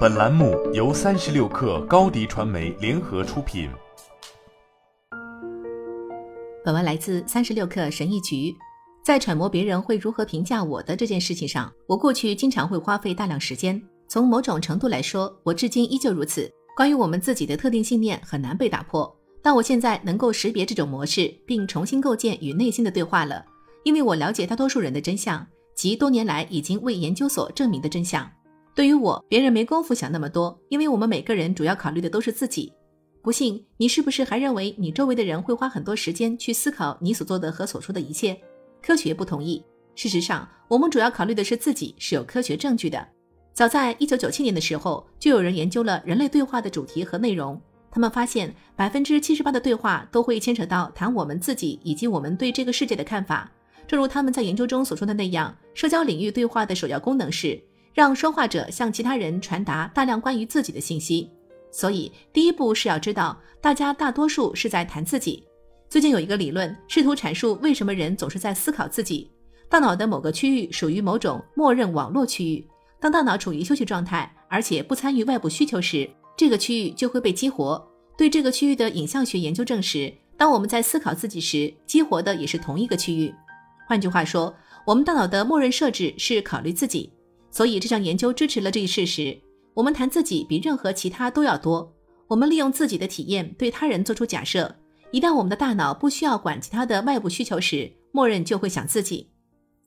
[0.00, 3.70] 本栏目由三十六氪高低传媒联合出品。
[6.62, 8.54] 本文来自三十六氪神译局。
[9.02, 13.80] 在揣摩别人会如何评价我的这件事情上，我过去经常会花费大量时间。
[14.06, 16.50] 从某种程度来说，我至今依旧如此。
[16.76, 19.10] 关于我们自己的特定信念很难被打破，
[19.42, 23.44] 但我现在能够识别这种模式，并重新构建与内心的对话了，
[23.84, 25.46] 因为我了解大多数人的真相。
[25.76, 28.30] 及多年来已经为研究所证明的真相，
[28.80, 32.72] 对于我，别人没工夫想那么多，因为我们每个人主要考虑的都是自己。
[33.20, 38.34] 不信，你是不是还认为你周围的人会花很多时间去思考你所做的和所说的一切？
[38.80, 39.62] 科学不同意。
[39.94, 43.06] 事实上，我们主要考虑的是自己，是有科学证据的。
[43.52, 47.60] 早在一九九七年的时候，就有人研究了人类对话的主题和内容，
[47.90, 53.52] 他们发现百分之七十八的对话都会牵扯到谈我们自己以及我们对这个世界的看法。
[53.86, 57.60] 正如他们在研究中所说的那样，社交领域对话的首要功能是
[57.92, 61.30] 让说话者向其他人传达大量关于自己的信息。
[61.70, 65.44] 所以，第一步是要知道大家大多数是在谈自己。
[65.88, 69.30] 最近有一个理论试图阐述为什么人总是在思考自己。
[69.68, 72.66] 大脑的某个区域属于某种默认网络区域。
[72.98, 77.88] 当大脑处于休息状态，而且不参与外部需求时，这个区域就会被激活。
[78.16, 83.32] 对这个区域的影像学研究证实，当我们在思考自己时，激活的也是同一个区域。
[83.88, 84.54] 换句话说，
[84.84, 87.12] 我们大脑的默认设置是考虑自己，
[87.50, 89.38] 所以这项研究支持了这一事实。
[89.74, 91.92] 我们谈自己比任何其他都要多。
[92.28, 94.74] 我们利用自己的体验对他人做出假设。
[95.10, 99.28] 一旦我们的大脑不需要管其他的外部需求时，默认就会想自己。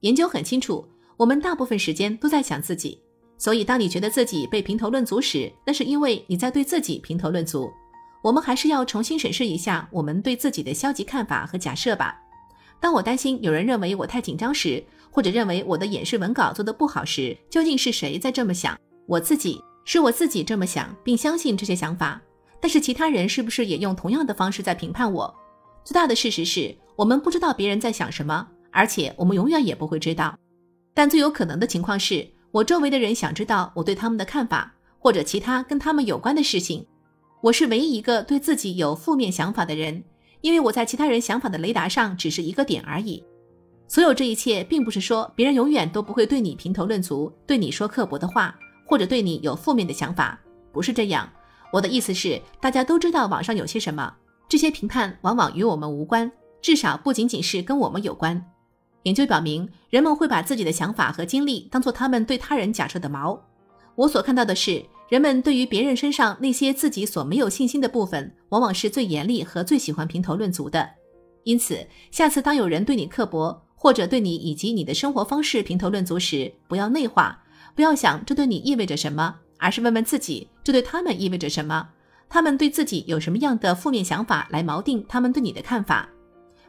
[0.00, 0.86] 研究很清楚，
[1.18, 2.98] 我们大部分时间都在想自己。
[3.36, 7.70] 所以，当你觉得自己被评头论足时，那是因为你在对自己评头论足。
[8.22, 12.18] 我们还是要重新审视一下我们对自己的消极看法和假设吧。
[12.80, 18.78] 当我担心有人认为我太紧张时，或者认为我的演示文稿做得不好时，究竟是谁在这么想？
[19.06, 22.20] 我自己，是我自己这么想，并相信这些想法。
[22.60, 25.34] 但是其他人是不是也用同样的方式在评判我？
[25.84, 30.38] 最大的事实是我们不知道别人在想什么，而且我们永远也不会知道。
[30.94, 36.86] 但最有可能的情况是我周围的人想知道我对他们的看法，或者其他跟他们有关的事情。
[37.42, 40.04] 我是唯一一个对自己有负面想法的人。
[40.40, 43.22] 因为我在其他人想法的雷达上只是一个点而已。
[43.86, 48.56] 所有这一切，并不是说别人永远都不会对你评头论足，对你说刻薄的话，
[48.86, 50.38] 或者对你有负面的想法，
[50.72, 51.28] 不是这样。
[51.72, 54.14] 我的意思是，大家都知道网上有些什么，
[54.48, 56.30] 这些评判往往与我们无关，
[56.62, 58.44] 至少不仅仅是跟我们有关。
[59.02, 63.38] 研究表明，人们会把自己的想法和经历当做他们对他人假设的锚。
[63.96, 64.84] 我所看到的是。
[65.10, 70.88] 人们对于别人身上那些自己所没有信心的部分，往往是最严厉和最喜欢评头论足的。
[71.42, 77.42] 因此，下次当有人对你刻薄，或者对你以及你的生活方式评头论足时，不要内化，
[77.74, 81.88] 不要想这对你意味着什么，而是问问自己，这对他们意味着什么？
[82.28, 86.08] 他们对自己有什么样的负面想法来锚定他们对你的看法？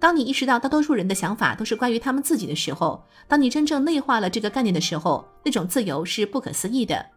[0.00, 7.13] 当你意识到大多数人的想法都是关于他们自己的时候，当你真正内化了这个概念的时候，那种自由是不可思议的。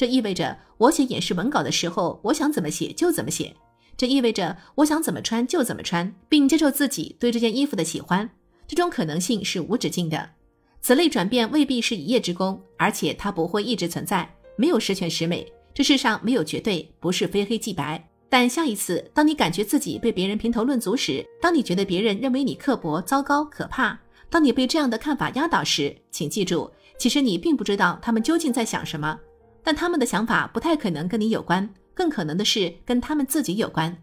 [0.00, 3.54] 这意味着我写演示文稿的时候，我想怎么写就怎么写。
[3.98, 8.30] 这意味着我想怎么穿就怎么穿，并接受自己对这件衣服的喜欢。
[8.66, 10.30] 这种可能性是无止境的。
[10.80, 14.26] 此类转变未必是一夜之功，而且它不会一直存在。
[14.56, 18.02] 没有十全十美，这世上没有绝对，不是非黑即白。
[18.30, 24.00] 但下一次，当你感觉自己被别人评头论足时，当你觉得别人认为你刻薄、糟糕、可怕，
[24.30, 29.20] 当你被这样的看法压倒时，请记住，其实你并不知道他们究竟在想什么。
[29.62, 33.96] 但他们的想法不太可能跟你有关，更可能的是跟他们自己有关。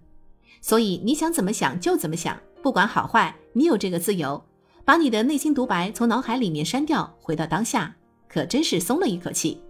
[0.62, 4.44] 所以你想怎么想就怎么想，不管好坏，你有这个自由。
[4.84, 7.94] 把你的内心独白从脑海里面删掉，回到当下，
[8.30, 9.62] 可真是松了一口气。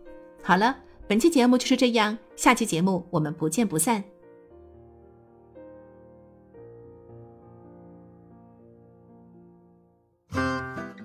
[0.43, 0.77] 好了，
[1.07, 4.03] 本期节目就是这样，下期节目我们不见不散。